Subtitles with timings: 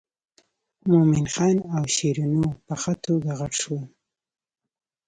[0.89, 3.83] مومن خان او شیرینو په ښه توګه غټ شول.